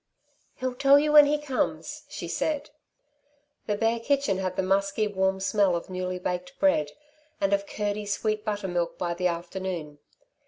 [0.55, 2.71] "He'll tell you when he comes," she said.
[3.67, 6.93] The bare kitchen had the musky, warm smell of newly baked bread
[7.39, 9.99] and of curdy, sweet buttermilk by the afternoon.